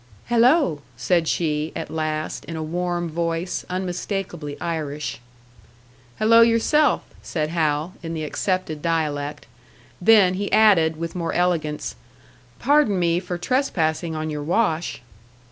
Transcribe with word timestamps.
"Hello," 0.29 0.81
said 0.97 1.27
she, 1.27 1.71
at 1.75 1.91
last, 1.91 2.43
in 2.45 2.55
a 2.55 2.63
warm 2.63 3.07
voice, 3.07 3.63
unmistakably 3.69 4.59
Irish. 4.59 5.19
"Hello 6.17 6.41
yourself," 6.41 7.03
said 7.21 7.49
Hal, 7.49 7.93
in 8.01 8.15
the 8.15 8.23
accepted 8.23 8.81
dialect; 8.81 9.45
then 10.01 10.33
he 10.33 10.51
added, 10.51 10.95
with 10.97 11.13
more 11.13 11.33
elegance, 11.33 11.95
"Pardon 12.57 12.97
me 12.97 13.19
for 13.19 13.37
trespassing 13.37 14.15
on 14.15 14.31
your 14.31 14.41
wash." 14.41 15.03